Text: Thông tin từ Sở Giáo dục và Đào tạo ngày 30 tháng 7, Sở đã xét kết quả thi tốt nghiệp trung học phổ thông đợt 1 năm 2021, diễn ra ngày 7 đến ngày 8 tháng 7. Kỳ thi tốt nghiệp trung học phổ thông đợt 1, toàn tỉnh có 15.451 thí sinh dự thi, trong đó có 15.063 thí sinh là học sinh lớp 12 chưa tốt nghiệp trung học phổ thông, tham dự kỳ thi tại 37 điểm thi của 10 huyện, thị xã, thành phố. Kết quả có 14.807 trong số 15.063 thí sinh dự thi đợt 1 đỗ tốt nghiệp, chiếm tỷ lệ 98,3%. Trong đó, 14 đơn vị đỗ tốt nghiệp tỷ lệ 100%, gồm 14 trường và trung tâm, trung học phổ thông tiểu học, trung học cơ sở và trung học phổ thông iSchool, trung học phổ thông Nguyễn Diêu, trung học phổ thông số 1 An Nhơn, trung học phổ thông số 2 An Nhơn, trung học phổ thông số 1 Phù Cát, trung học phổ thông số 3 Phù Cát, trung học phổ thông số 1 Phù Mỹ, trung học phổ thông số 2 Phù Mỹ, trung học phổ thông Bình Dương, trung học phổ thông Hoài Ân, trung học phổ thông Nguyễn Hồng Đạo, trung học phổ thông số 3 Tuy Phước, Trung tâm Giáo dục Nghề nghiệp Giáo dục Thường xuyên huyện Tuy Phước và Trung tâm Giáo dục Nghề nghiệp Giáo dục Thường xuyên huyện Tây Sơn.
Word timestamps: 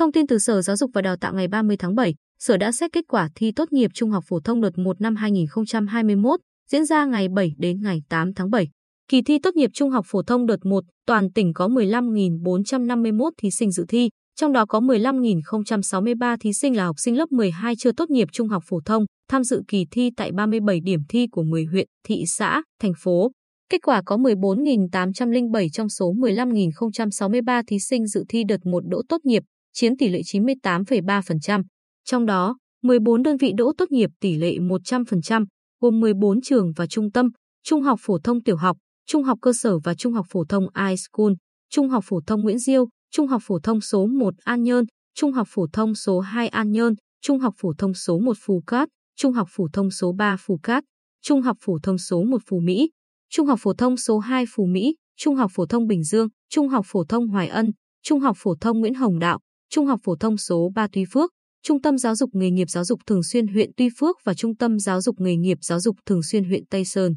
Thông 0.00 0.12
tin 0.12 0.26
từ 0.26 0.38
Sở 0.38 0.62
Giáo 0.62 0.76
dục 0.76 0.90
và 0.94 1.02
Đào 1.02 1.16
tạo 1.16 1.34
ngày 1.34 1.48
30 1.48 1.76
tháng 1.76 1.94
7, 1.94 2.14
Sở 2.38 2.56
đã 2.56 2.72
xét 2.72 2.92
kết 2.92 3.04
quả 3.08 3.28
thi 3.34 3.52
tốt 3.56 3.72
nghiệp 3.72 3.90
trung 3.94 4.10
học 4.10 4.24
phổ 4.28 4.40
thông 4.40 4.60
đợt 4.60 4.78
1 4.78 5.00
năm 5.00 5.16
2021, 5.16 6.40
diễn 6.70 6.84
ra 6.84 7.04
ngày 7.04 7.28
7 7.28 7.52
đến 7.58 7.82
ngày 7.82 8.02
8 8.08 8.34
tháng 8.34 8.50
7. 8.50 8.68
Kỳ 9.08 9.22
thi 9.22 9.38
tốt 9.38 9.54
nghiệp 9.54 9.70
trung 9.74 9.90
học 9.90 10.04
phổ 10.08 10.22
thông 10.22 10.46
đợt 10.46 10.66
1, 10.66 10.84
toàn 11.06 11.32
tỉnh 11.32 11.52
có 11.52 11.68
15.451 11.68 13.30
thí 13.42 13.50
sinh 13.50 13.70
dự 13.70 13.84
thi, 13.88 14.08
trong 14.36 14.52
đó 14.52 14.66
có 14.66 14.80
15.063 14.80 16.36
thí 16.40 16.52
sinh 16.52 16.76
là 16.76 16.84
học 16.84 16.96
sinh 16.98 17.18
lớp 17.18 17.32
12 17.32 17.74
chưa 17.76 17.92
tốt 17.92 18.10
nghiệp 18.10 18.28
trung 18.32 18.48
học 18.48 18.62
phổ 18.66 18.80
thông, 18.84 19.04
tham 19.30 19.44
dự 19.44 19.62
kỳ 19.68 19.86
thi 19.90 20.10
tại 20.16 20.32
37 20.32 20.80
điểm 20.80 21.00
thi 21.08 21.26
của 21.32 21.42
10 21.42 21.64
huyện, 21.64 21.86
thị 22.06 22.24
xã, 22.26 22.62
thành 22.82 22.92
phố. 22.98 23.30
Kết 23.70 23.78
quả 23.82 24.02
có 24.06 24.16
14.807 24.16 25.68
trong 25.72 25.88
số 25.88 26.12
15.063 26.12 27.62
thí 27.66 27.78
sinh 27.78 28.06
dự 28.06 28.24
thi 28.28 28.44
đợt 28.48 28.66
1 28.66 28.80
đỗ 28.86 29.02
tốt 29.08 29.20
nghiệp, 29.24 29.42
chiếm 29.72 29.96
tỷ 29.96 30.08
lệ 30.08 30.20
98,3%. 30.20 31.62
Trong 32.04 32.26
đó, 32.26 32.56
14 32.82 33.22
đơn 33.22 33.36
vị 33.36 33.52
đỗ 33.56 33.72
tốt 33.78 33.90
nghiệp 33.90 34.10
tỷ 34.20 34.36
lệ 34.36 34.56
100%, 34.58 35.46
gồm 35.80 36.00
14 36.00 36.40
trường 36.40 36.72
và 36.76 36.86
trung 36.86 37.12
tâm, 37.12 37.28
trung 37.64 37.82
học 37.82 37.98
phổ 38.02 38.18
thông 38.18 38.42
tiểu 38.42 38.56
học, 38.56 38.76
trung 39.06 39.22
học 39.22 39.38
cơ 39.42 39.52
sở 39.52 39.78
và 39.78 39.94
trung 39.94 40.12
học 40.12 40.26
phổ 40.30 40.44
thông 40.44 40.66
iSchool, 40.88 41.32
trung 41.70 41.88
học 41.88 42.04
phổ 42.06 42.20
thông 42.26 42.40
Nguyễn 42.40 42.58
Diêu, 42.58 42.88
trung 43.10 43.26
học 43.26 43.42
phổ 43.44 43.58
thông 43.60 43.80
số 43.80 44.06
1 44.06 44.34
An 44.44 44.62
Nhơn, 44.62 44.84
trung 45.14 45.32
học 45.32 45.48
phổ 45.50 45.66
thông 45.72 45.94
số 45.94 46.20
2 46.20 46.48
An 46.48 46.70
Nhơn, 46.70 46.94
trung 47.22 47.38
học 47.38 47.54
phổ 47.58 47.72
thông 47.78 47.94
số 47.94 48.18
1 48.18 48.36
Phù 48.40 48.62
Cát, 48.66 48.88
trung 49.16 49.32
học 49.32 49.48
phổ 49.50 49.68
thông 49.72 49.90
số 49.90 50.12
3 50.12 50.36
Phù 50.40 50.58
Cát, 50.62 50.84
trung 51.22 51.42
học 51.42 51.56
phổ 51.60 51.78
thông 51.82 51.98
số 51.98 52.22
1 52.22 52.38
Phù 52.46 52.60
Mỹ, 52.60 52.90
trung 53.30 53.46
học 53.46 53.58
phổ 53.62 53.74
thông 53.74 53.96
số 53.96 54.18
2 54.18 54.44
Phù 54.54 54.66
Mỹ, 54.66 54.96
trung 55.16 55.34
học 55.36 55.50
phổ 55.54 55.66
thông 55.66 55.86
Bình 55.86 56.04
Dương, 56.04 56.28
trung 56.50 56.68
học 56.68 56.86
phổ 56.88 57.04
thông 57.04 57.28
Hoài 57.28 57.48
Ân, 57.48 57.70
trung 58.02 58.20
học 58.20 58.36
phổ 58.38 58.54
thông 58.60 58.80
Nguyễn 58.80 58.94
Hồng 58.94 59.18
Đạo, 59.18 59.38
trung 59.70 59.86
học 59.86 60.00
phổ 60.04 60.16
thông 60.16 60.36
số 60.36 60.70
3 60.74 60.86
Tuy 60.92 61.04
Phước, 61.12 61.30
Trung 61.62 61.82
tâm 61.82 61.98
Giáo 61.98 62.14
dục 62.14 62.30
Nghề 62.32 62.50
nghiệp 62.50 62.70
Giáo 62.70 62.84
dục 62.84 63.00
Thường 63.06 63.22
xuyên 63.22 63.46
huyện 63.46 63.70
Tuy 63.76 63.88
Phước 63.98 64.16
và 64.24 64.34
Trung 64.34 64.56
tâm 64.56 64.78
Giáo 64.78 65.00
dục 65.00 65.20
Nghề 65.20 65.36
nghiệp 65.36 65.58
Giáo 65.60 65.80
dục 65.80 65.96
Thường 66.06 66.22
xuyên 66.22 66.44
huyện 66.44 66.66
Tây 66.66 66.84
Sơn. 66.84 67.14